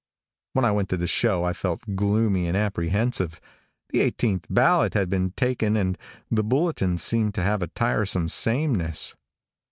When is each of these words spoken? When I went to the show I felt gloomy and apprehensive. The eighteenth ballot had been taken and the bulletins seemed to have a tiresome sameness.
When 0.53 0.65
I 0.65 0.71
went 0.71 0.89
to 0.89 0.97
the 0.97 1.05
show 1.05 1.43
I 1.43 1.53
felt 1.53 1.95
gloomy 1.95 2.47
and 2.47 2.57
apprehensive. 2.57 3.39
The 3.91 3.99
eighteenth 4.01 4.47
ballot 4.49 4.95
had 4.95 5.09
been 5.11 5.29
taken 5.37 5.77
and 5.77 5.95
the 6.31 6.43
bulletins 6.43 7.03
seemed 7.03 7.35
to 7.35 7.43
have 7.43 7.61
a 7.61 7.67
tiresome 7.67 8.27
sameness. 8.27 9.15